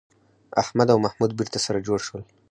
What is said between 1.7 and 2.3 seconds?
جوړ شول.